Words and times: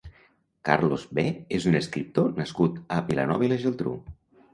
Carlos 0.69 1.03
Be 1.19 1.25
és 1.57 1.67
un 1.71 1.77
escriptor 1.79 2.31
nascut 2.39 2.81
a 2.97 2.97
Vilanova 3.11 3.47
i 3.49 3.51
la 3.53 3.59
Geltrú. 3.65 3.95